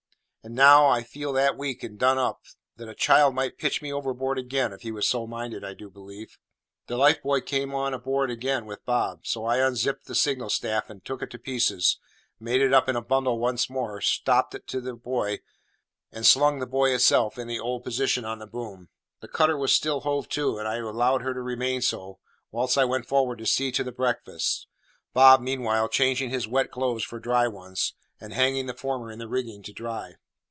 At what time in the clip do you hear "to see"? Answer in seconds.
23.37-23.71